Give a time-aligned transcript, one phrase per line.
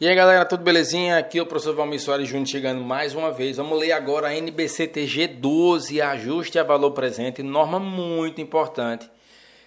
[0.00, 1.18] E aí galera, tudo belezinha?
[1.18, 3.58] Aqui é o professor Valmir Soares Júnior chegando mais uma vez.
[3.58, 9.10] Vamos ler agora a NBCTG 12, ajuste a valor presente, norma muito importante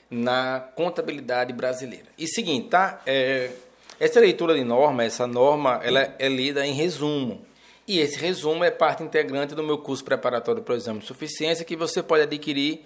[0.09, 2.07] na contabilidade brasileira.
[2.17, 2.99] E seguinte, tá?
[3.05, 3.51] É,
[3.99, 7.45] essa leitura de norma, essa norma, ela é lida em resumo.
[7.87, 11.63] E esse resumo é parte integrante do meu curso preparatório para o exame de suficiência
[11.63, 12.83] que você pode adquirir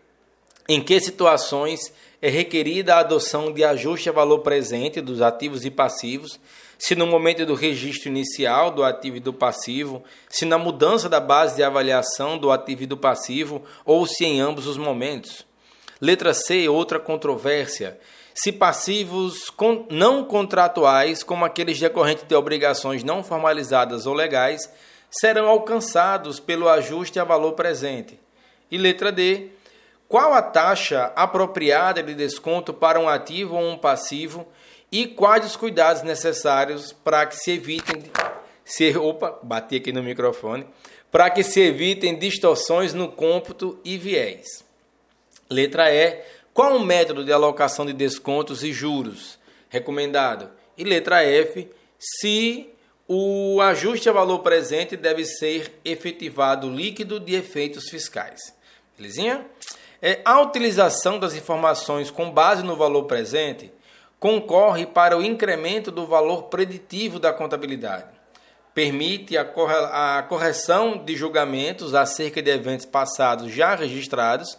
[0.68, 5.70] Em que situações é requerida a adoção de ajuste a valor presente dos ativos e
[5.70, 6.40] passivos,
[6.78, 11.20] se no momento do registro inicial do ativo e do passivo, se na mudança da
[11.20, 15.46] base de avaliação do ativo e do passivo, ou se em ambos os momentos.
[16.00, 17.98] Letra C, outra controvérsia.
[18.34, 19.50] Se passivos
[19.90, 24.70] não contratuais, como aqueles decorrentes de obrigações não formalizadas ou legais,
[25.10, 28.20] serão alcançados pelo ajuste a valor presente.
[28.70, 29.50] E letra D,
[30.08, 34.46] qual a taxa apropriada de desconto para um ativo ou um passivo
[34.90, 38.04] e quais os cuidados necessários para que se evitem
[38.66, 40.66] se opa, bati aqui no microfone,
[41.10, 44.64] para que se evitem distorções no cômputo e viés.
[45.48, 46.20] Letra E,
[46.52, 49.38] qual o método de alocação de descontos e juros
[49.68, 50.50] recomendado?
[50.76, 52.68] E letra F, se
[53.06, 58.40] o ajuste a valor presente deve ser efetivado líquido de efeitos fiscais.
[58.98, 59.46] Belezinha?
[60.00, 63.72] É, a utilização das informações com base no valor presente
[64.18, 68.04] concorre para o incremento do valor preditivo da contabilidade.
[68.74, 74.58] Permite a, corre a correção de julgamentos acerca de eventos passados já registrados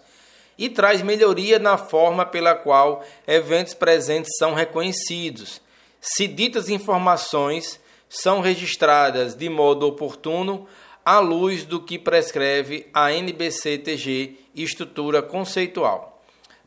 [0.57, 5.61] e traz melhoria na forma pela qual eventos presentes são reconhecidos,
[6.01, 10.67] se ditas informações são registradas de modo oportuno
[11.05, 16.21] à luz do que prescreve a NBCTG estrutura conceitual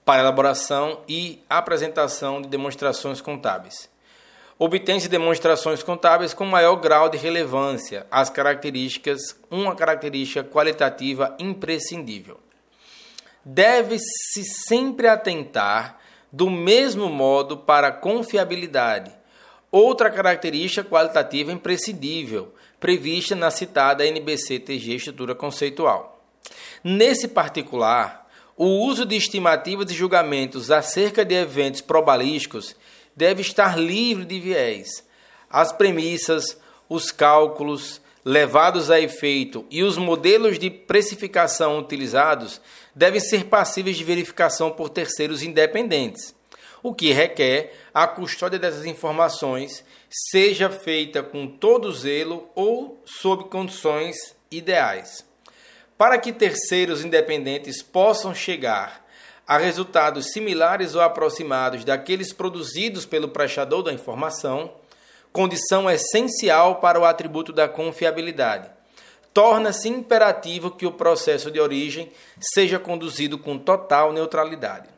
[0.05, 3.89] para elaboração e apresentação de demonstrações contábeis.
[4.59, 9.19] Obtém-se demonstrações contábeis com maior grau de relevância, as características,
[9.51, 12.39] uma característica qualitativa imprescindível.
[13.43, 15.99] Deve-se sempre atentar
[16.31, 19.11] do mesmo modo para a confiabilidade,
[19.71, 26.20] outra característica qualitativa imprescindível, prevista na citada NBC-TG Estrutura Conceitual.
[26.83, 32.77] Nesse particular, o uso de estimativas e julgamentos acerca de eventos probabilísticos
[33.15, 35.05] deve estar livre de viés.
[35.49, 36.57] As premissas,
[36.89, 42.61] os cálculos levados a efeito e os modelos de precificação utilizados
[42.95, 46.35] devem ser passíveis de verificação por terceiros independentes
[46.83, 54.17] o que requer a custódia dessas informações seja feita com todo zelo ou sob condições
[54.51, 55.30] ideais.
[56.01, 59.05] Para que terceiros independentes possam chegar
[59.47, 64.73] a resultados similares ou aproximados daqueles produzidos pelo prestador da informação,
[65.31, 68.71] condição essencial para o atributo da confiabilidade.
[69.35, 72.11] Torna-se imperativo que o processo de origem
[72.55, 74.89] seja conduzido com total neutralidade.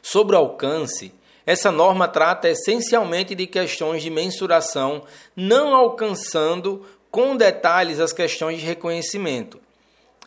[0.00, 1.12] Sobre o alcance,
[1.44, 5.02] essa norma trata essencialmente de questões de mensuração,
[5.34, 9.66] não alcançando com detalhes as questões de reconhecimento.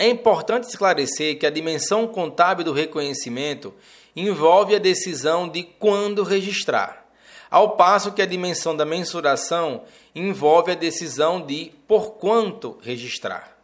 [0.02, 3.72] É importante esclarecer que a dimensão contábil do reconhecimento
[4.16, 7.06] envolve a decisão de quando registrar.
[7.52, 9.84] ao passo que a dimensão da mensuração
[10.16, 13.56] envolve a decisão de por quanto registrar.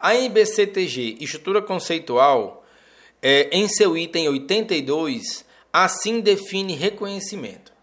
[0.00, 2.64] A NBCTG, estrutura conceitual,
[3.20, 7.74] é, em seu item 82, assim define reconhecimento.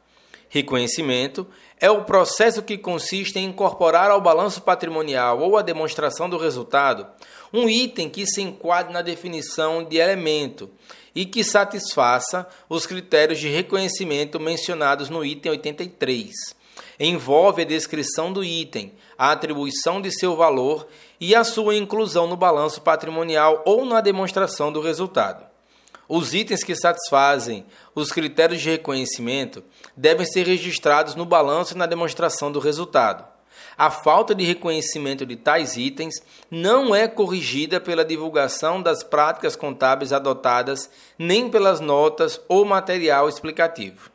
[0.50, 1.46] Reconhecimento
[1.80, 7.06] é o processo que consiste em incorporar ao balanço patrimonial ou à demonstração do resultado
[7.54, 10.70] um item que se enquadre na definição de elemento
[11.14, 16.32] e que satisfaça os critérios de reconhecimento mencionados no item 83.
[17.00, 20.88] Envolve a descrição do item, a atribuição de seu valor
[21.20, 25.46] e a sua inclusão no balanço patrimonial ou na demonstração do resultado.
[26.08, 27.66] Os itens que satisfazem
[27.96, 29.64] os critérios de reconhecimento
[29.96, 33.26] devem ser registrados no balanço e na demonstração do resultado.
[33.78, 36.16] A falta de reconhecimento de tais itens
[36.50, 44.12] não é corrigida pela divulgação das práticas contábeis adotadas, nem pelas notas ou material explicativo.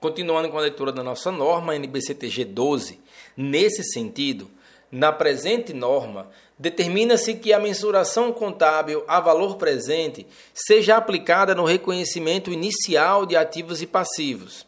[0.00, 3.00] Continuando com a leitura da nossa norma NBCTG 12,
[3.36, 4.50] nesse sentido,
[4.90, 6.28] na presente norma,
[6.58, 13.82] determina-se que a mensuração contábil a valor presente seja aplicada no reconhecimento inicial de ativos
[13.82, 14.66] e passivos.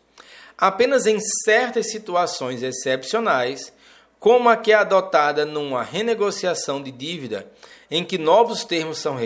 [0.59, 3.73] Apenas em certas situações excepcionais,
[4.19, 7.47] como a que é adotada numa renegociação de dívida,
[7.91, 9.17] em que novos termos são,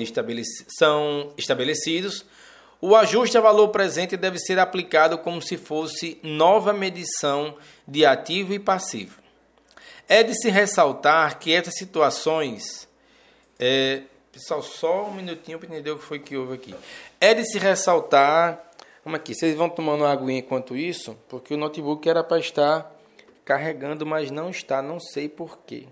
[0.79, 2.25] são estabelecidos,
[2.81, 7.57] o ajuste a valor presente deve ser aplicado como se fosse nova medição
[7.87, 9.21] de ativo e passivo.
[10.09, 12.89] É de se ressaltar que essas situações.
[13.59, 16.75] É, pessoal, só um minutinho para entender o que foi que houve aqui.
[17.21, 18.70] É de se ressaltar.
[19.03, 22.95] Vamos aqui, vocês vão tomando aguinha enquanto isso, porque o notebook era para estar
[23.47, 25.87] carregando, mas não está, não sei porquê.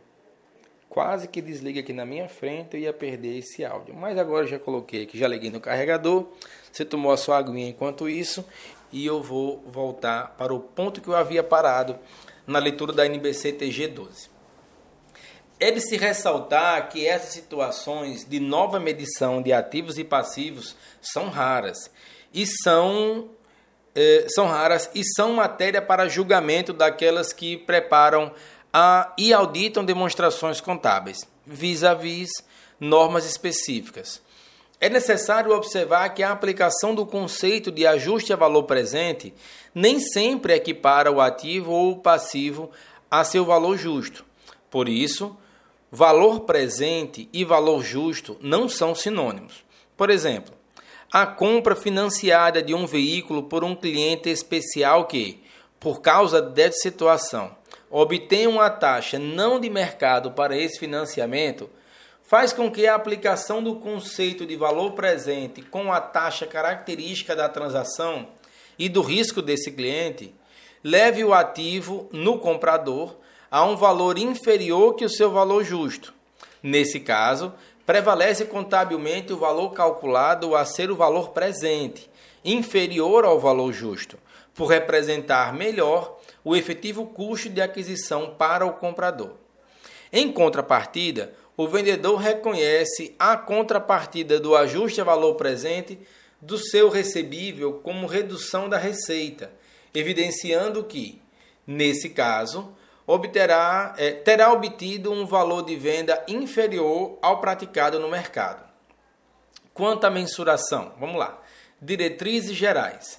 [0.90, 3.94] Quase que desliga aqui na minha frente, eu ia perder esse áudio.
[3.94, 6.26] Mas agora já coloquei aqui, já liguei no carregador.
[6.70, 8.44] Você tomou a sua aguinha enquanto isso,
[8.92, 11.98] e eu vou voltar para o ponto que eu havia parado
[12.46, 14.28] na leitura da NBC TG 12.
[15.58, 21.30] É de se ressaltar que essas situações de nova medição de ativos e passivos são
[21.30, 21.90] raras
[22.38, 23.30] e são,
[23.96, 28.32] eh, são raras e são matéria para julgamento daquelas que preparam
[28.72, 32.44] a, e auditam demonstrações contábeis, vis-à-vis -vis
[32.78, 34.22] normas específicas.
[34.80, 39.34] É necessário observar que a aplicação do conceito de ajuste a valor presente
[39.74, 42.70] nem sempre equipara o ativo ou o passivo
[43.10, 44.24] a seu valor justo.
[44.70, 45.36] Por isso,
[45.90, 49.64] valor presente e valor justo não são sinônimos.
[49.96, 50.57] Por exemplo,
[51.12, 55.42] a compra financiada de um veículo por um cliente especial que,
[55.80, 57.56] por causa dessa situação,
[57.90, 61.70] obtém uma taxa não de mercado para esse financiamento
[62.22, 67.48] faz com que a aplicação do conceito de valor presente com a taxa característica da
[67.48, 68.28] transação
[68.78, 70.34] e do risco desse cliente
[70.84, 73.16] leve o ativo no comprador
[73.50, 76.12] a um valor inferior que o seu valor justo.
[76.62, 77.54] Nesse caso,
[77.88, 82.10] prevalece contabilmente o valor calculado a ser o valor presente,
[82.44, 84.18] inferior ao valor justo,
[84.52, 89.30] por representar melhor o efetivo custo de aquisição para o comprador.
[90.12, 95.98] Em contrapartida, o vendedor reconhece a contrapartida do ajuste a valor presente
[96.42, 99.50] do seu recebível como redução da receita,
[99.94, 101.22] evidenciando que,
[101.66, 102.68] nesse caso,
[103.08, 108.62] obterá, é, terá obtido um valor de venda inferior ao praticado no mercado.
[109.72, 111.40] Quanto à mensuração, vamos lá.
[111.80, 113.18] Diretrizes gerais.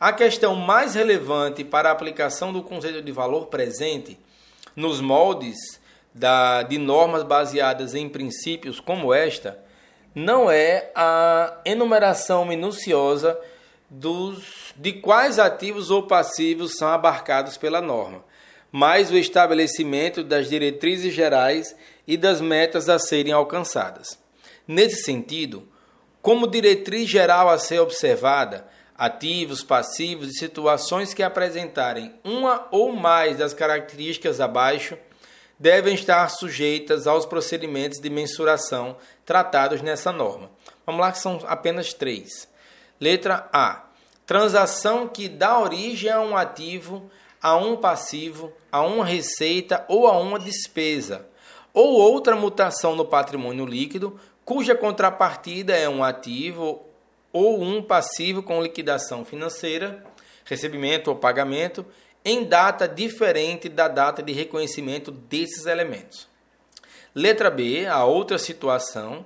[0.00, 4.18] A questão mais relevante para a aplicação do conceito de valor presente
[4.74, 5.80] nos moldes
[6.12, 9.62] da, de normas baseadas em princípios como esta
[10.12, 13.38] não é a enumeração minuciosa
[13.88, 18.24] dos, de quais ativos ou passivos são abarcados pela norma,
[18.72, 21.74] mas o estabelecimento das diretrizes gerais
[22.06, 24.18] e das metas a serem alcançadas.
[24.66, 25.68] Nesse sentido,
[26.22, 33.38] como diretriz geral a ser observada, ativos, passivos e situações que apresentarem uma ou mais
[33.38, 34.96] das características abaixo
[35.58, 40.50] devem estar sujeitas aos procedimentos de mensuração tratados nessa norma.
[40.86, 42.48] Vamos lá, que são apenas três.
[43.00, 43.84] Letra A.
[44.26, 47.10] Transação que dá origem a um ativo,
[47.42, 51.26] a um passivo, a uma receita ou a uma despesa,
[51.72, 56.82] ou outra mutação no patrimônio líquido, cuja contrapartida é um ativo
[57.32, 60.04] ou um passivo com liquidação financeira,
[60.44, 61.86] recebimento ou pagamento,
[62.24, 66.28] em data diferente da data de reconhecimento desses elementos.
[67.14, 69.24] Letra B, a outra situação,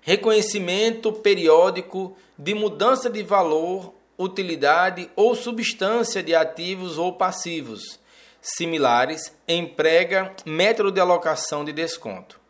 [0.00, 8.00] reconhecimento periódico de mudança de valor utilidade ou substância de ativos ou passivos
[8.40, 12.40] similares, emprega método de alocação de desconto.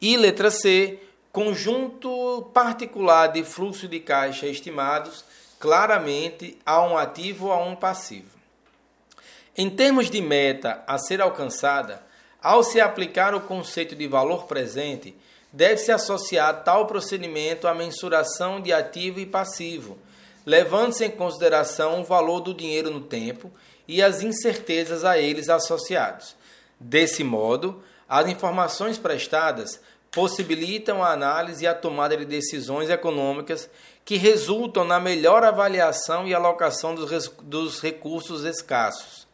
[0.00, 0.98] E letra C,
[1.30, 5.24] conjunto particular de fluxo de caixa estimados
[5.60, 8.36] claramente a um ativo ou a um passivo.
[9.56, 12.02] Em termos de meta a ser alcançada,
[12.42, 15.14] ao se aplicar o conceito de valor presente,
[15.52, 19.98] deve-se associar tal procedimento à mensuração de ativo e passivo,
[20.44, 23.50] levando-se em consideração o valor do dinheiro no tempo
[23.86, 26.36] e as incertezas a eles associados.
[26.78, 29.80] Desse modo, as informações prestadas
[30.10, 33.68] possibilitam a análise e a tomada de decisões econômicas
[34.04, 39.26] que resultam na melhor avaliação e alocação dos, dos recursos escassos.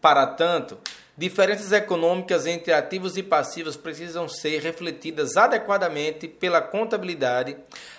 [0.00, 0.78] Para tanto,
[1.18, 7.56] diferenças econômicas entre ativos e passivos precisam ser refletidas adequadamente pela contabilidade,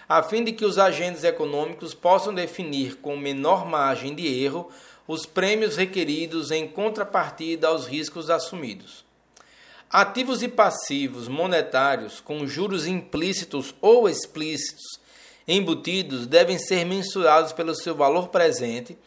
[0.07, 4.71] a fim de que os agentes econômicos possam definir com menor margem de erro
[5.05, 9.03] os prêmios requeridos em contrapartida aos riscos assumidos.
[9.91, 14.97] Ativos e passivos monetários com juros implícitos ou explícitos
[15.45, 18.97] embutidos devem ser mensurados pelo seu valor presente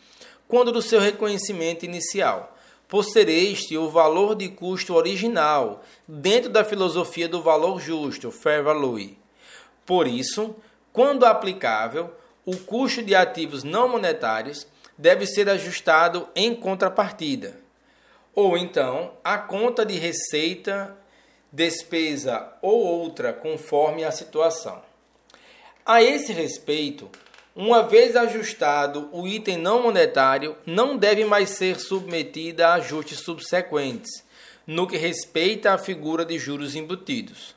[0.47, 2.53] quando do seu reconhecimento inicial,
[2.93, 8.63] por ser este o valor de custo original, dentro da filosofia do valor justo, fair
[8.63, 9.17] value.
[9.87, 10.55] Por isso,
[10.93, 12.13] quando aplicável,
[12.45, 14.67] o custo de ativos não monetários
[14.99, 17.59] deve ser ajustado em contrapartida.
[18.35, 20.95] Ou então, a conta de receita,
[21.51, 24.83] despesa ou outra, conforme a situação.
[25.87, 27.09] A esse respeito,
[27.55, 34.25] uma vez ajustado o item não monetário, não deve mais ser submetido a ajustes subsequentes,
[34.67, 37.55] no que respeita à figura de juros embutidos.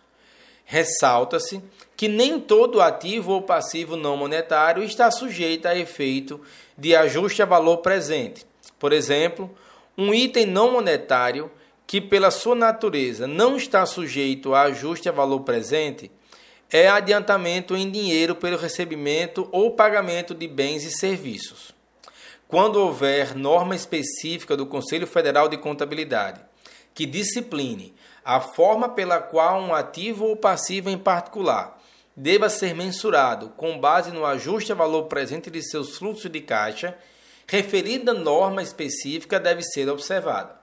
[0.66, 1.62] Ressalta-se
[1.96, 6.42] que nem todo ativo ou passivo não monetário está sujeito a efeito
[6.78, 8.46] de ajuste a valor presente.
[8.78, 9.56] Por exemplo,
[9.98, 11.50] um item não monetário
[11.88, 16.12] que, pela sua natureza, não está sujeito a ajuste a valor presente
[16.72, 21.74] é adiantamento em dinheiro pelo recebimento ou pagamento de bens e serviços.
[22.48, 26.42] Quando houver norma específica do Conselho Federal de Contabilidade
[26.96, 27.94] que discipline
[28.24, 31.80] a forma pela qual um ativo ou passivo em particular
[32.16, 36.98] deva ser mensurado com base no ajuste a valor presente de seus fluxos de caixa,
[37.46, 40.56] referida norma específica deve ser observada.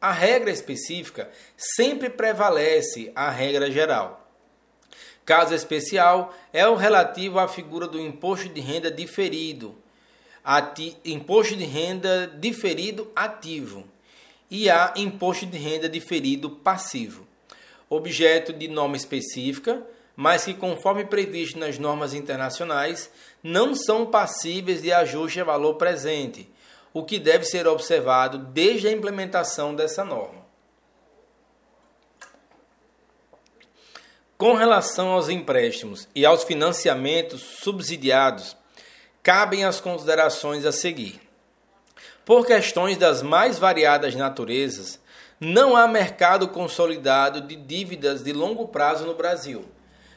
[0.00, 4.25] A regra específica sempre prevalece à regra geral.
[5.26, 9.74] Caso especial é o relativo à figura do imposto de renda diferido,
[10.42, 13.84] ati, imposto de renda diferido ativo
[14.50, 17.26] e a imposto de renda diferido passivo,
[17.90, 19.84] objeto de norma específica
[20.16, 23.10] mas que, conforme previsto nas normas internacionais,
[23.42, 26.50] não são passíveis de ajuste a valor presente,
[26.94, 30.35] o que deve ser observado desde a implementação dessa norma.
[34.36, 38.56] Com relação aos empréstimos e aos financiamentos subsidiados,
[39.22, 41.20] cabem as considerações a seguir.
[42.24, 45.00] Por questões das mais variadas naturezas,
[45.40, 49.64] não há mercado consolidado de dívidas de longo prazo no Brasil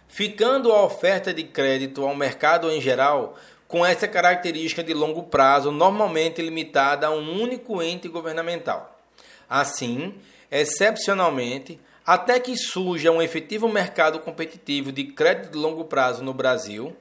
[0.09, 5.71] ficando a oferta de crédito ao mercado em geral com essa característica de longo prazo,
[5.71, 8.99] normalmente limitada a um único ente governamental.
[9.47, 10.15] Assim,
[10.51, 16.97] excepcionalmente, até que surja um efetivo mercado competitivo de crédito de longo prazo no Brasil,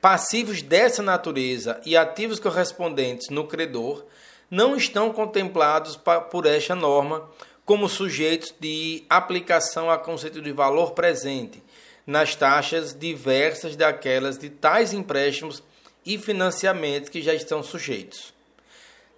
[0.00, 4.04] passivos dessa natureza e ativos correspondentes no credor
[4.48, 5.98] não estão contemplados
[6.30, 7.28] por esta norma
[7.64, 11.60] como sujeitos de aplicação a conceito de valor presente,
[12.06, 15.64] nas taxas diversas daquelas de tais empréstimos
[16.06, 18.32] e financiamentos que já estão sujeitos.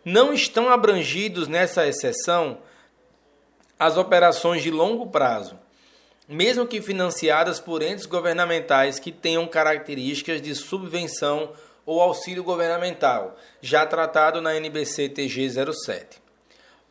[0.02, 2.56] Não estão abrangidos nessa exceção
[3.78, 5.58] as operações de longo prazo,
[6.28, 11.52] mesmo que financiadas por entes governamentais que tenham características de subvenção
[11.84, 16.20] ou auxílio governamental, já tratado na NBC TG 07.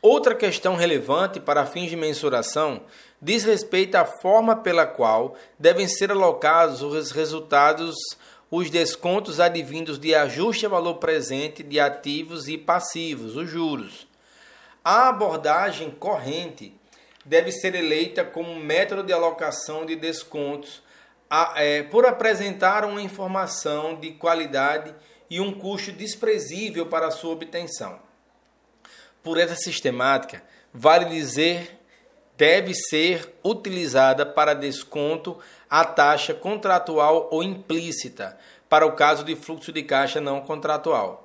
[0.02, 2.84] Outra questão relevante para fins de mensuração
[3.20, 7.96] diz respeito à forma pela qual devem ser alocados os resultados,
[8.52, 14.08] os descontos advindos de ajuste a valor presente de ativos e passivos, os juros.
[14.88, 16.80] A abordagem corrente
[17.26, 20.84] deve ser eleita como método de alocação de descontos
[21.28, 24.94] a, é, por apresentar uma informação de qualidade
[25.28, 27.98] e um custo desprezível para sua obtenção.
[29.24, 31.80] Por essa sistemática, vale dizer
[32.38, 38.38] deve ser utilizada para desconto a taxa contratual ou implícita,
[38.70, 41.25] para o caso de fluxo de caixa não contratual.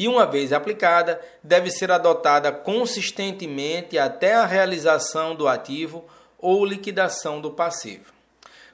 [0.00, 6.06] E uma vez aplicada, deve ser adotada consistentemente até a realização do ativo
[6.38, 8.10] ou liquidação do passivo.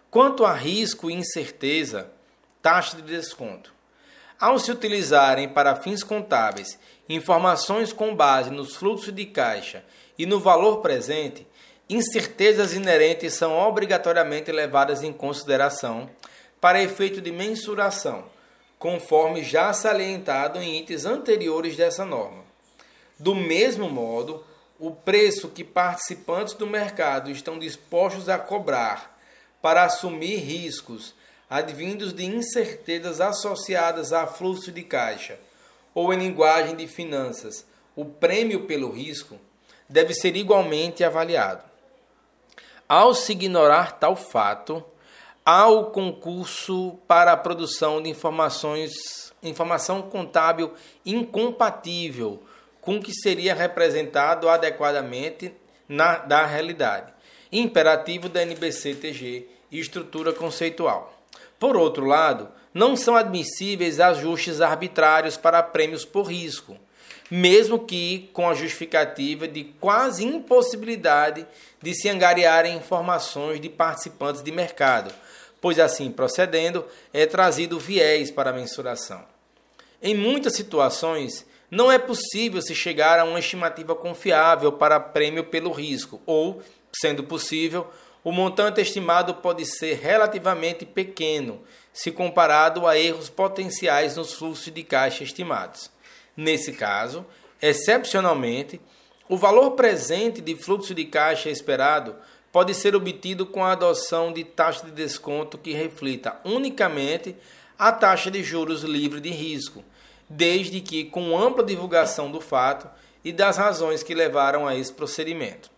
[0.08, 2.08] Quanto a risco e incerteza,
[2.62, 3.74] taxa de desconto.
[4.38, 6.78] Ao se utilizarem para fins contábeis
[7.08, 9.84] informações com base nos fluxos de caixa
[10.16, 11.44] e no valor presente,
[11.90, 16.08] incertezas inerentes são obrigatoriamente levadas em consideração
[16.60, 18.35] para efeito de mensuração,
[18.78, 22.44] conforme já salientado em itens anteriores dessa norma.
[23.18, 24.44] Do mesmo modo,
[24.78, 29.18] o preço que participantes do mercado estão dispostos a cobrar
[29.62, 31.14] para assumir riscos
[31.48, 35.38] advindos de incertezas associadas a fluxo de caixa,
[35.94, 37.64] ou em linguagem de finanças,
[37.94, 39.38] o prêmio pelo risco,
[39.88, 41.62] deve ser igualmente avaliado.
[42.88, 44.84] Ao se ignorar tal fato,
[45.46, 50.74] há o concurso para a produção de informações, informação contábil
[51.04, 52.42] incompatível
[52.80, 55.54] com o que seria representado adequadamente
[55.88, 57.12] na, da realidade.
[57.52, 61.16] Imperativo da NBC-TG e estrutura conceitual.
[61.60, 66.76] Por outro lado, não são admissíveis ajustes arbitrários para prêmios por risco,
[67.30, 71.46] mesmo que com a justificativa de quase impossibilidade
[71.80, 75.14] de se angariarem informações de participantes de mercado,
[75.60, 79.24] pois assim procedendo é trazido viés para a mensuração.
[80.02, 85.72] Em muitas situações, não é possível se chegar a uma estimativa confiável para prêmio pelo
[85.72, 87.90] risco, ou, sendo possível,
[88.22, 94.82] o montante estimado pode ser relativamente pequeno se comparado a erros potenciais nos fluxos de
[94.82, 95.90] caixa estimados.
[96.36, 97.24] Nesse caso,
[97.62, 98.80] excepcionalmente,
[99.28, 102.14] o valor presente de fluxo de caixa esperado
[102.52, 107.36] pode ser obtido com a adoção de taxa de desconto que reflita unicamente
[107.78, 109.84] a taxa de juros livre de risco,
[110.28, 112.88] desde que com ampla divulgação do fato
[113.24, 115.70] e das razões que levaram a esse procedimento.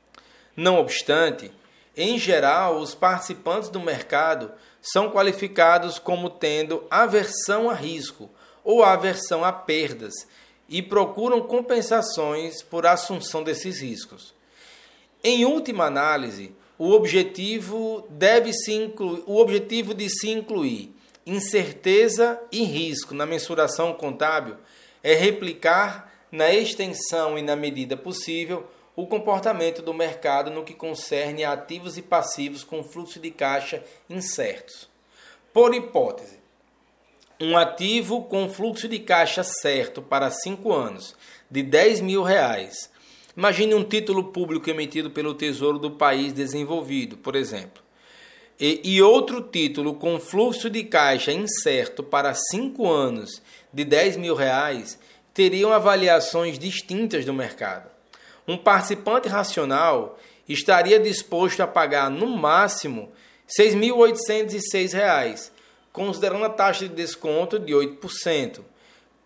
[0.56, 1.50] Não obstante,
[1.96, 8.30] em geral, os participantes do mercado são qualificados como tendo aversão a risco
[8.62, 10.14] ou aversão a perdas
[10.68, 14.34] e procuram compensações por assunção desses riscos.
[15.24, 20.94] Em última análise, o objetivo deve se incluir, o objetivo de se incluir
[21.26, 24.56] incerteza e risco na mensuração contábil
[25.02, 31.44] é replicar na extensão e na medida possível o comportamento do mercado no que concerne
[31.44, 34.88] a ativos e passivos com fluxo de caixa incertos.
[35.52, 36.38] Por hipótese,
[37.40, 41.14] um ativo com fluxo de caixa certo para 5 anos,
[41.50, 42.90] de 10 mil reais.
[43.38, 47.82] Imagine um título público emitido pelo Tesouro do país desenvolvido, por exemplo.
[48.60, 53.40] E, e outro título com fluxo de caixa incerto para 5 anos,
[53.72, 54.98] de 10 mil reais,
[55.32, 57.96] teriam avaliações distintas do mercado
[58.48, 63.12] um participante racional estaria disposto a pagar no máximo
[63.58, 65.50] R$ 6.806,
[65.92, 68.60] considerando a taxa de desconto de 8%,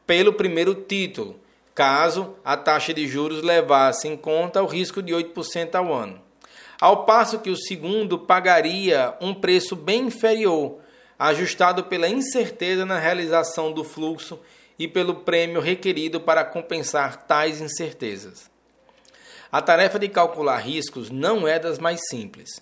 [0.05, 1.39] pelo primeiro título,
[1.75, 6.21] caso a taxa de juros levasse em conta o risco de 8% ao ano.
[6.81, 10.79] Ao passo que o segundo pagaria um preço bem inferior,
[11.19, 14.41] ajustado pela incerteza na realização do fluxo
[14.79, 18.51] e pelo prêmio requerido para compensar tais incertezas.
[19.51, 22.61] A tarefa de calcular riscos não é das mais simples.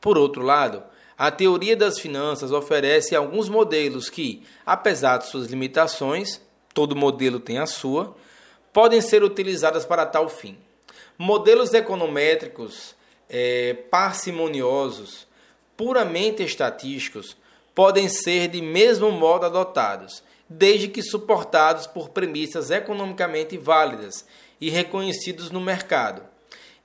[0.00, 0.82] Por outro lado,
[1.16, 6.40] a teoria das finanças oferece alguns modelos que, apesar de suas limitações,
[6.74, 8.16] todo modelo tem a sua,
[8.72, 10.58] podem ser utilizadas para tal fim.
[11.18, 12.94] Modelos econométricos
[13.28, 15.26] é, parcimoniosos,
[15.76, 17.36] puramente estatísticos,
[17.74, 24.26] podem ser de mesmo modo adotados, desde que suportados por premissas economicamente válidas
[24.60, 26.22] e reconhecidos no mercado,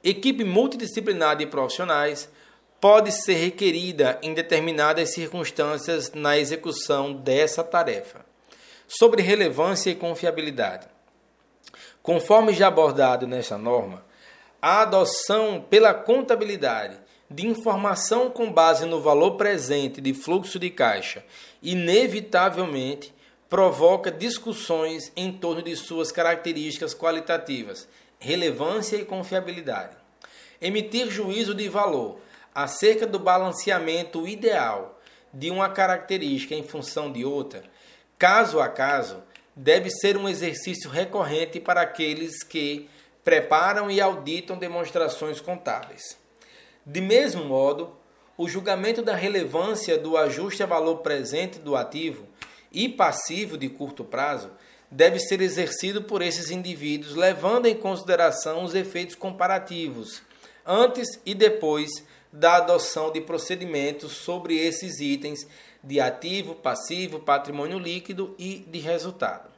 [0.03, 2.29] Equipe multidisciplinar de profissionais
[2.79, 8.25] pode ser requerida em determinadas circunstâncias na execução dessa tarefa.
[8.87, 10.87] Sobre relevância e confiabilidade.
[12.07, 14.01] Conforme já abordado nesta norma,
[14.61, 16.97] a adoção pela contabilidade
[17.29, 21.21] de informação com base no valor presente de fluxo de caixa
[21.61, 23.13] inevitavelmente
[23.49, 29.97] provoca discussões em torno de suas características qualitativas relevância e confiabilidade.
[30.61, 32.21] Emitir juízo de valor
[32.55, 34.97] acerca do balanceamento ideal
[35.33, 37.63] de uma característica em função de outra,
[38.17, 39.21] caso a caso,
[39.57, 42.87] deve ser um exercício recorrente para aqueles que
[43.23, 46.15] preparam e auditam demonstrações contábeis.
[46.85, 47.91] De mesmo modo,
[48.37, 52.27] o julgamento da relevância do ajuste a valor presente do ativo
[52.71, 54.51] e passivo de curto prazo
[54.91, 60.21] deve ser exercido por esses indivíduos, levando em consideração os efeitos comparativos
[60.65, 61.89] antes e depois
[62.31, 65.47] da adoção de procedimentos sobre esses itens
[65.87, 69.49] de ativo, passivo, patrimônio líquido e de resultado.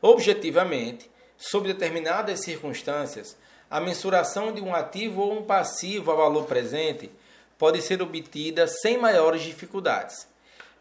[0.00, 3.36] Objetivamente, sob determinadas circunstâncias,
[3.68, 7.10] a mensuração de um ativo ou um passivo a valor presente
[7.58, 10.28] pode ser obtida sem maiores dificuldades,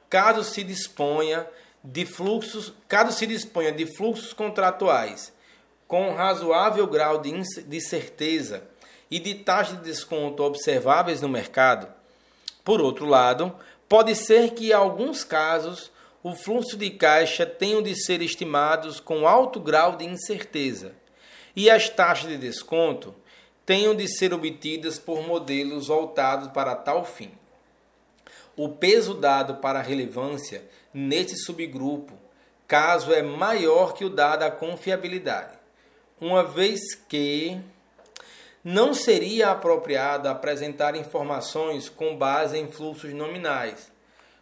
[0.08, 1.48] caso se disponha
[1.84, 5.34] de fluxos, caso se disponha de fluxos contratuais
[5.88, 7.32] com razoável grau de,
[7.63, 8.63] de certeza
[9.10, 11.88] e de taxa de desconto observáveis no mercado.
[12.63, 13.56] Por outro lado,
[13.88, 15.91] pode ser que em alguns casos
[16.24, 20.93] o fluxo de caixa tenha de ser estimados com alto grau de incerteza
[21.56, 23.15] e as taxas de desconto
[23.65, 27.32] tenham de ser obtidas por modelos voltados para tal fim.
[28.56, 32.13] O peso dado para a relevância neste subgrupo,
[32.67, 35.58] caso é maior que o dado à confiabilidade,
[36.19, 37.60] uma vez que
[38.65, 43.91] não seria apropriado apresentar informações com base em fluxos nominais.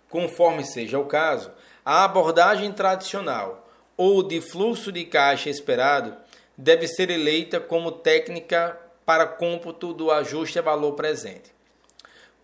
[0.09, 1.51] Conforme seja o caso,
[1.83, 6.15] a abordagem tradicional ou de fluxo de caixa esperado
[6.57, 11.51] deve ser eleita como técnica para cômputo do ajuste a valor presente.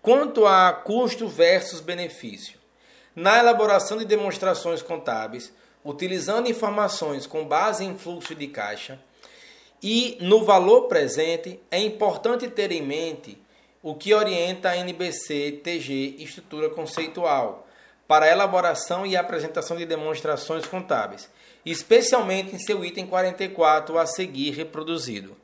[0.02, 2.60] Quanto a custo versus benefício,
[3.16, 5.54] na elaboração de demonstrações contábeis,
[5.86, 9.00] utilizando informações com base em fluxo de caixa
[9.82, 13.38] e no valor presente, é importante ter em mente
[13.82, 17.66] o que orienta a NBC TG Estrutura Conceitual
[18.08, 21.30] para elaboração e apresentação de demonstrações contábeis,
[21.66, 25.38] especialmente em seu item 44 a seguir reproduzido.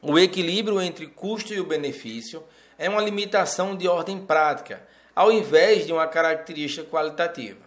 [0.00, 2.42] O equilíbrio entre custo e o benefício
[2.76, 4.82] é uma limitação de ordem prática,
[5.14, 7.60] ao invés de uma característica qualitativa.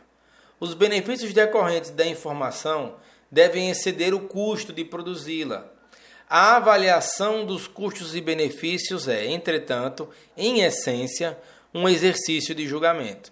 [0.60, 2.96] Os benefícios decorrentes da informação
[3.32, 5.72] devem exceder o custo de produzi-la.
[6.30, 11.38] A avaliação dos custos e benefícios é, entretanto, em essência,
[11.74, 13.32] um exercício de julgamento.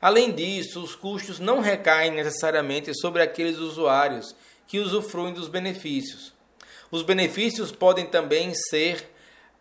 [0.00, 4.34] Além disso, os custos não recaem necessariamente sobre aqueles usuários
[4.66, 6.34] que usufruem dos benefícios.
[6.90, 9.08] Os benefícios podem também ser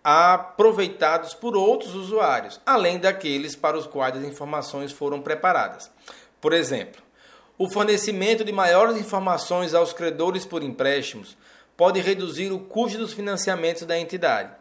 [0.04, 5.92] aproveitados por outros usuários, além daqueles para os quais as informações foram preparadas.
[6.42, 7.00] Por exemplo,
[7.58, 11.38] o fornecimento de maiores informações aos credores por empréstimos
[11.82, 14.52] pode reduzir o custo dos financiamentos da entidade.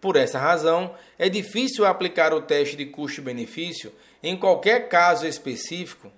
[0.00, 6.08] Por essa razão, é difícil aplicar o teste de custo-benefício em qualquer caso específico,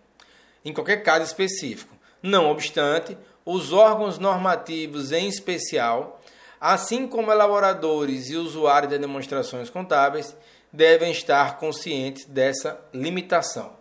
[0.63, 1.97] em qualquer caso específico.
[2.23, 6.21] Não obstante, os órgãos normativos em especial,
[6.61, 10.37] assim como elaboradores e usuários de demonstrações contábeis,
[10.71, 13.73] devem estar conscientes dessa limitação.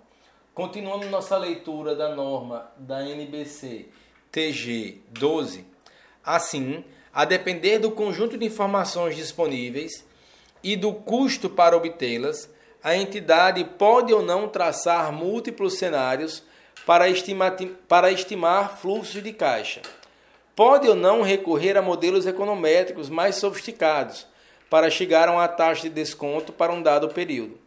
[0.53, 3.89] Continuando nossa leitura da norma da NBC
[4.31, 5.65] TG 12,
[6.23, 10.05] assim, a depender do conjunto de informações disponíveis
[10.63, 12.49] e do custo para obtê-las,
[12.84, 16.43] a entidade pode ou não traçar múltiplos cenários
[16.86, 17.55] para estimar,
[17.88, 19.82] para estimar fluxos de caixa.
[20.55, 24.25] Pode ou não recorrer a modelos econométricos mais sofisticados
[24.69, 27.58] para chegar a uma taxa de desconto para um dado período.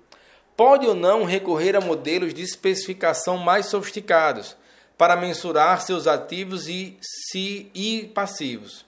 [0.56, 4.56] Pode ou não recorrer a modelos de especificação mais sofisticados
[4.96, 8.84] para mensurar seus ativos e, se, e passivos.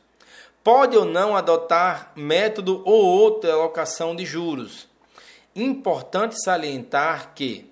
[0.63, 4.89] Pode ou não adotar método ou outra alocação de juros.
[5.55, 7.71] Importante salientar que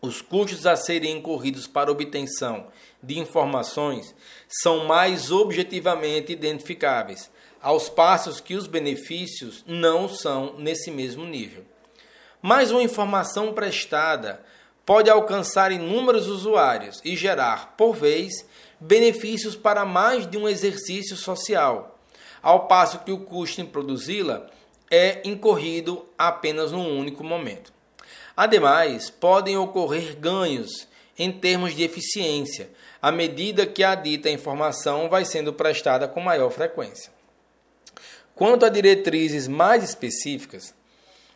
[0.00, 2.66] os custos a serem incorridos para obtenção
[3.02, 4.14] de informações
[4.48, 11.64] são mais objetivamente identificáveis, aos passos que os benefícios não são nesse mesmo nível.
[12.42, 14.44] Mas uma informação prestada
[14.84, 18.46] pode alcançar inúmeros usuários e gerar, por vez,
[18.80, 21.98] benefícios para mais de um exercício social,
[22.42, 24.46] ao passo que o custo em produzi-la
[24.90, 27.72] é incorrido apenas num único momento.
[28.36, 35.24] Ademais, podem ocorrer ganhos em termos de eficiência, à medida que a dita informação vai
[35.24, 37.12] sendo prestada com maior frequência.
[38.34, 40.74] Quanto a diretrizes mais específicas,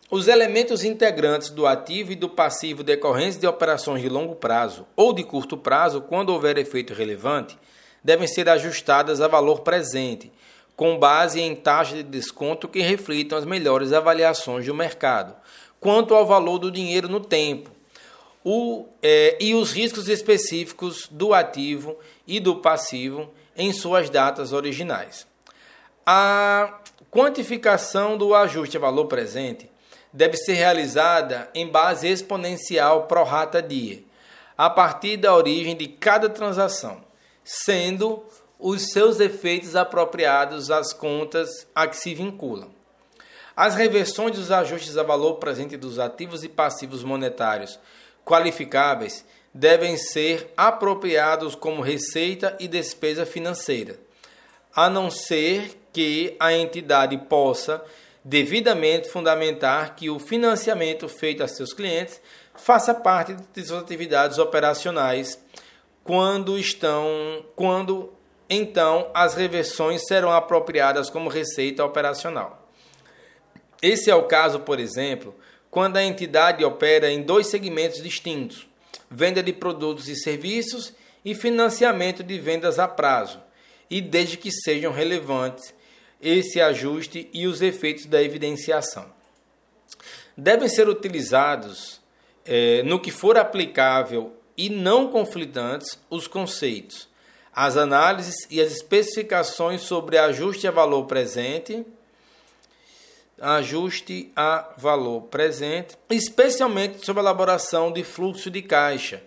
[0.09, 5.11] os elementos integrantes do ativo e do passivo decorrentes de operações de longo prazo ou
[5.11, 7.57] de curto prazo, quando houver efeito relevante,
[8.01, 10.31] devem ser ajustadas a valor presente,
[10.77, 15.35] com base em taxas de desconto que reflitam as melhores avaliações do mercado,
[15.79, 17.69] quanto ao valor do dinheiro no tempo,
[18.45, 25.27] o, é, e os riscos específicos do ativo e do passivo em suas datas originais.
[26.05, 26.79] A
[27.11, 29.69] quantificação do ajuste a valor presente
[30.11, 34.05] deve ser realizada em base exponencial pro rata die,
[34.57, 37.03] a partir da origem de cada transação,
[37.43, 38.23] sendo
[38.59, 42.69] os seus efeitos apropriados às contas a que se vinculam.
[43.55, 47.79] As reversões dos ajustes a valor presente dos ativos e passivos monetários
[48.23, 53.99] qualificáveis devem ser apropriados como receita e despesa financeira,
[54.75, 57.83] a não ser que a entidade possa
[58.27, 62.19] devidamente fundamentar que o financiamento feito a seus clientes
[62.55, 65.41] faça parte de suas atividades operacionais
[66.03, 68.11] quando estão quando
[68.49, 72.69] então as reversões serão apropriadas como receita operacional.
[73.81, 75.33] Esse é o caso, por exemplo,
[75.71, 78.67] quando a entidade opera em dois segmentos distintos:
[79.09, 83.39] venda de produtos e serviços e financiamento de vendas a prazo,
[83.89, 85.76] e desde que sejam relevantes
[86.21, 89.05] esse ajuste e os efeitos da evidenciação.
[90.35, 91.99] Devem ser utilizados,
[92.45, 97.07] é, no que for aplicável e não conflitantes, os conceitos,
[97.53, 101.85] as análises e as especificações sobre ajuste a valor presente,
[103.39, 109.23] ajuste a valor presente, especialmente sobre a elaboração de fluxo de caixa,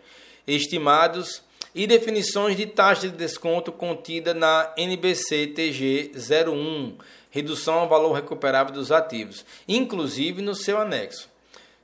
[0.46, 1.42] estimados
[1.74, 6.96] e definições de taxa de desconto contida na NBC TG 01,
[7.30, 11.28] redução ao valor recuperável dos ativos, inclusive no seu anexo.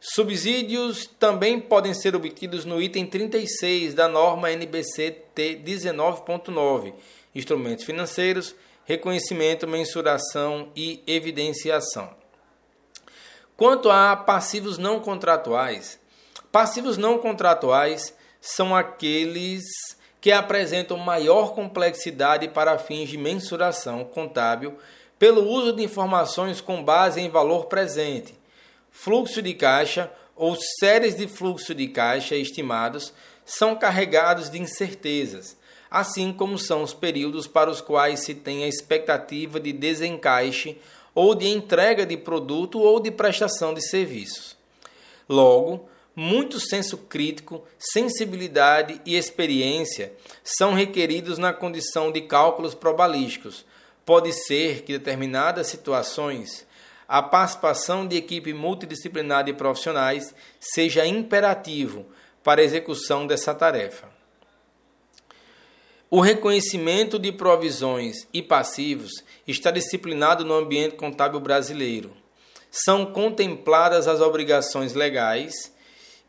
[0.00, 6.92] Subsídios também podem ser obtidos no item 36 da norma NBC T 19.9,
[7.34, 12.10] instrumentos financeiros, reconhecimento, mensuração e evidenciação.
[13.56, 15.98] Quanto a passivos não contratuais,
[16.52, 18.15] passivos não contratuais
[18.46, 19.64] são aqueles
[20.20, 24.78] que apresentam maior complexidade para fins de mensuração contábil
[25.18, 28.34] pelo uso de informações com base em valor presente,
[28.92, 33.12] fluxo de caixa ou séries de fluxo de caixa estimados
[33.44, 35.56] são carregados de incertezas,
[35.90, 40.78] assim como são os períodos para os quais se tem a expectativa de desencaixe
[41.12, 44.56] ou de entrega de produto ou de prestação de serviços.
[45.28, 53.66] Logo, muito senso crítico, sensibilidade e experiência são requeridos na condição de cálculos probabilísticos.
[54.02, 56.66] Pode ser que, determinadas situações,
[57.06, 62.06] a participação de equipe multidisciplinar de profissionais seja imperativo
[62.42, 64.08] para a execução dessa tarefa.
[66.08, 69.10] O reconhecimento de provisões e passivos
[69.46, 72.16] está disciplinado no ambiente contábil brasileiro.
[72.70, 75.75] São contempladas as obrigações legais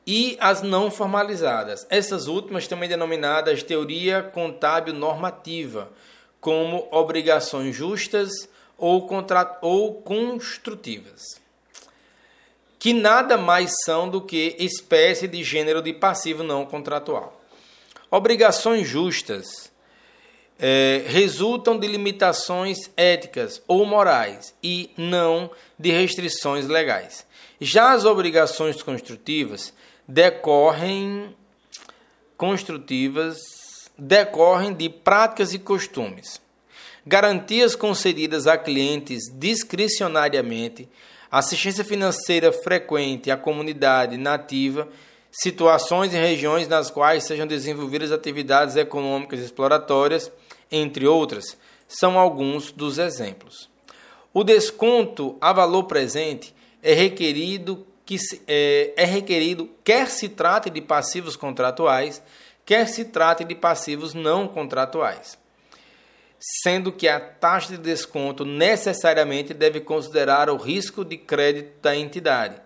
[0.08, 1.86] e as não formalizadas.
[1.90, 5.92] Essas últimas também denominadas teoria contábil normativa,
[6.40, 8.32] como obrigações justas
[8.78, 9.06] ou,
[9.62, 11.42] ou construtivas,
[12.80, 17.42] que nada mais são do que espécie de gênero de passivo não contratual.
[18.10, 19.70] Obrigações justas
[20.58, 27.26] é, resultam de limitações éticas ou morais e não de restrições legais.
[27.60, 29.74] Já as obrigações construtivas
[30.08, 31.36] decorrem
[32.38, 33.58] construtivas
[33.98, 36.40] decorrem de práticas e costumes.
[37.06, 40.88] Garantias concedidas a clientes discricionariamente,
[41.32, 44.88] assistência financeira frequente à comunidade nativa,
[45.32, 50.32] situações e regiões nas quais sejam desenvolvidas atividades econômicas exploratórias,
[50.72, 53.70] entre outras, são alguns dos exemplos.
[54.34, 58.16] O desconto a valor presente é requerido que
[58.48, 62.24] é, é requerido, quer se trate de passivos contratuais,
[62.66, 65.38] quer se trate de passivos não contratuais.
[66.40, 72.62] Sendo que a taxa de desconto necessariamente deve considerar o risco de crédito da entidade,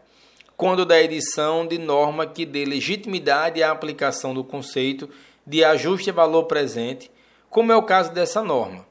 [0.55, 5.09] quando da edição de norma que dê legitimidade à aplicação do conceito
[5.47, 7.09] de ajuste a valor presente,
[7.49, 8.90] como é o caso dessa norma.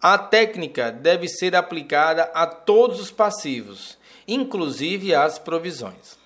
[0.00, 6.16] A técnica deve ser aplicada a todos os passivos, inclusive as provisões.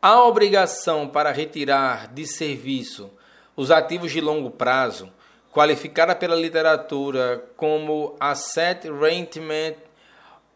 [0.00, 3.10] A obrigação para retirar de serviço
[3.54, 5.12] os ativos de longo prazo,
[5.52, 9.74] qualificada pela literatura como Asset Reinstatement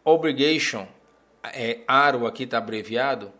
[0.03, 0.87] Obligation,
[1.43, 3.31] é, ARO aqui está abreviado,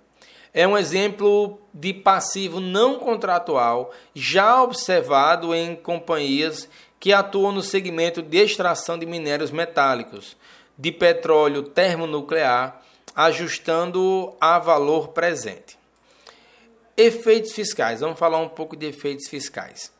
[0.53, 6.67] é um exemplo de passivo não contratual já observado em companhias
[7.01, 10.37] que atuam no segmento de extração de minérios metálicos,
[10.77, 12.79] de petróleo termonuclear,
[13.15, 15.79] ajustando a valor presente.
[16.95, 18.01] Efeitos fiscais.
[18.01, 19.91] Vamos falar um pouco de efeitos fiscais.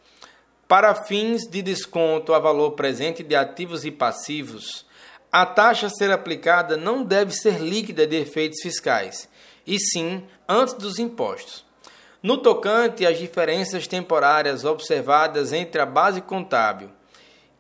[0.67, 4.85] Para fins de desconto a valor presente de ativos e passivos,
[5.31, 9.27] a taxa a ser aplicada não deve ser líquida de efeitos fiscais,
[9.65, 11.65] e sim antes dos impostos.
[12.23, 16.91] No tocante às diferenças temporárias observadas entre a base contábil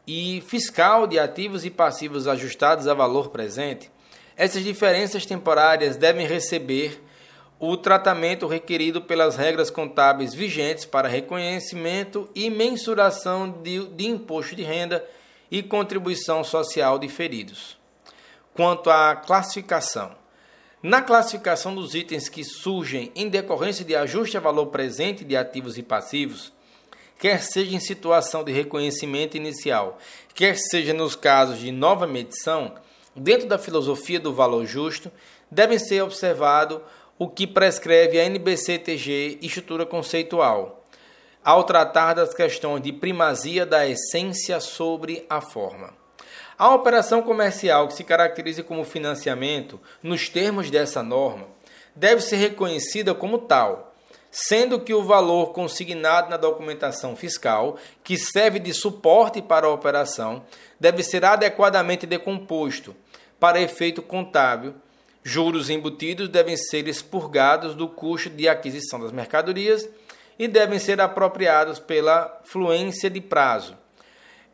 [0.05, 3.89] e fiscal de ativos e passivos ajustados a valor presente,
[4.37, 7.01] essas diferenças temporárias devem receber
[7.59, 14.61] o tratamento requerido pelas regras contábeis vigentes para reconhecimento e mensuração de, de imposto de
[14.61, 15.03] renda
[15.49, 17.79] e contribuição social diferidos.
[18.53, 20.20] Quanto à classificação,
[20.83, 25.77] na classificação dos itens que surgem em decorrência de ajuste a valor presente de ativos
[25.77, 26.51] e passivos,
[27.19, 29.99] quer seja em situação de reconhecimento inicial,
[30.33, 32.73] quer seja nos casos de nova medição,
[33.15, 35.11] dentro da filosofia do valor justo,
[35.51, 36.81] devem ser observado
[37.19, 40.83] o que prescreve a NBCTG estrutura conceitual,
[41.43, 46.00] ao tratar das questões de primazia da essência sobre a forma.
[46.61, 51.47] A operação comercial que se caracteriza como financiamento, nos termos dessa norma,
[51.95, 53.95] deve ser reconhecida como tal,
[54.29, 60.43] sendo que o valor consignado na documentação fiscal, que serve de suporte para a operação,
[60.79, 62.95] deve ser adequadamente decomposto
[63.39, 64.75] para efeito contábil
[65.23, 69.89] Juros embutidos devem ser expurgados do custo de aquisição das mercadorias
[70.37, 73.75] e devem ser apropriados pela fluência de prazo.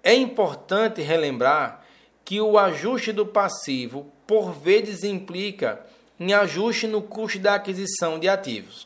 [0.01, 1.85] É importante relembrar
[2.27, 5.79] que o ajuste do passivo, por vezes, implica
[6.19, 8.85] em ajuste no custo da aquisição de ativos.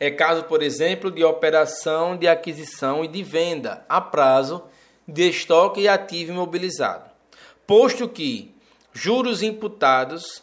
[0.00, 4.60] É caso, por exemplo, de operação de aquisição e de venda a prazo
[5.06, 7.08] de estoque e ativo imobilizado.
[7.64, 8.52] Posto que
[8.92, 10.42] juros imputados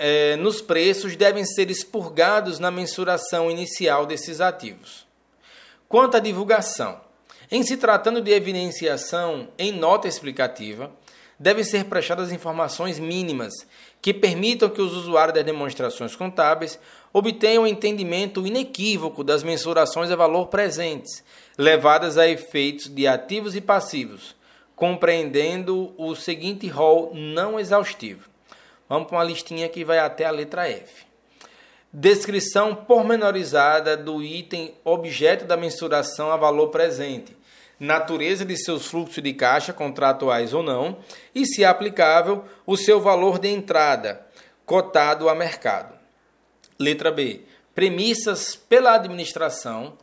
[0.00, 5.06] é, nos preços devem ser expurgados na mensuração inicial desses ativos.
[5.88, 7.05] Quanto à divulgação,
[7.50, 10.90] em se tratando de evidenciação em nota explicativa,
[11.38, 13.52] devem ser prestadas informações mínimas
[14.00, 16.78] que permitam que os usuários das demonstrações contábeis
[17.12, 21.22] obtenham um entendimento inequívoco das mensurações a valor presentes,
[21.58, 24.34] levadas a efeitos de ativos e passivos,
[24.74, 28.36] compreendendo o seguinte rol não exaustivo
[28.88, 31.04] Vamos para uma listinha que vai até a letra F.
[31.92, 37.35] Descrição pormenorizada do item objeto da mensuração a valor presente.
[37.78, 40.98] Natureza de seus fluxos de caixa, contratuais ou não,
[41.34, 44.26] e, se aplicável, o seu valor de entrada,
[44.64, 45.94] cotado a mercado.
[46.78, 47.42] Letra B.
[47.74, 49.98] Premissas pela administração,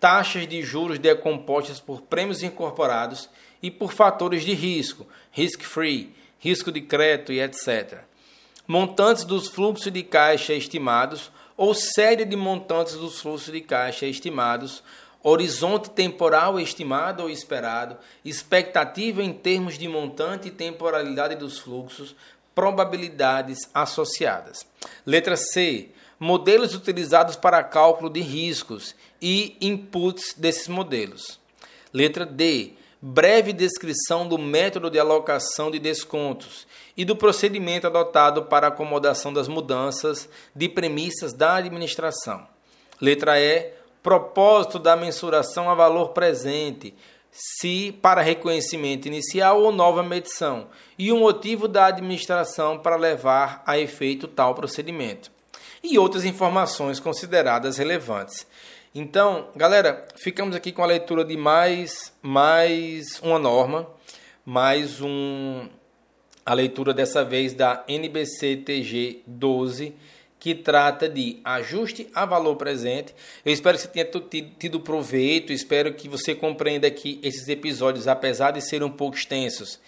[0.00, 3.28] taxas de juros decompostas por prêmios incorporados
[3.62, 8.08] e por fatores de risco, risk-free, risco de crédito e etc
[8.68, 14.82] montantes dos fluxos de caixa estimados ou série de montantes dos fluxos de caixa estimados,
[15.22, 22.14] horizonte temporal estimado ou esperado, expectativa em termos de montante e temporalidade dos fluxos,
[22.54, 24.66] probabilidades associadas.
[25.04, 25.90] Letra C.
[26.20, 31.38] Modelos utilizados para cálculo de riscos e inputs desses modelos.
[31.92, 38.66] Letra D breve descrição do método de alocação de descontos e do procedimento adotado para
[38.66, 42.46] acomodação das mudanças de premissas da administração.
[43.00, 43.77] Letra E.
[44.02, 46.94] Propósito da mensuração a valor presente,
[47.30, 53.78] se para reconhecimento inicial ou nova medição, e o motivo da administração para levar a
[53.78, 55.30] efeito tal procedimento.
[55.82, 58.46] E outras informações consideradas relevantes.
[58.94, 63.86] Então, galera, ficamos aqui com a leitura de mais, mais uma norma,
[64.44, 65.68] mais um,
[66.44, 69.94] a leitura dessa vez da NBC-TG 12,
[70.38, 73.14] que trata de ajuste a valor presente.
[73.44, 78.52] Eu espero que você tenha tido proveito, espero que você compreenda que esses episódios, apesar
[78.52, 79.80] de serem um pouco extensos,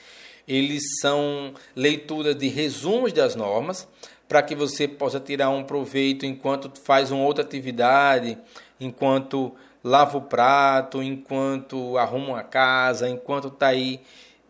[0.47, 3.87] eles são leituras de resumos das normas,
[4.27, 8.39] para que você possa tirar um proveito enquanto faz uma outra atividade,
[8.81, 14.01] enquanto lava o prato, enquanto arruma a casa, enquanto está aí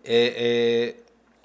[0.04, 0.94] é, é,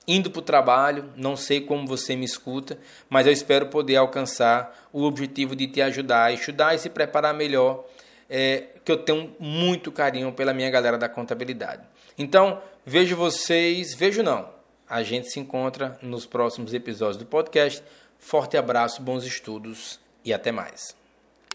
[0.07, 1.09] indo para o trabalho.
[1.15, 2.77] Não sei como você me escuta,
[3.09, 7.33] mas eu espero poder alcançar o objetivo de te ajudar a estudar e se preparar
[7.33, 7.85] melhor.
[8.27, 11.83] É, que eu tenho muito carinho pela minha galera da contabilidade.
[12.17, 14.49] Então, vejo vocês, vejo não.
[14.89, 17.83] A gente se encontra nos próximos episódios do podcast.
[18.17, 21.04] Forte abraço, bons estudos e até mais.